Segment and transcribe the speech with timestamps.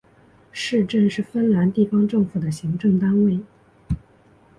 [0.51, 3.39] 市镇是芬兰地方政府的行政单位。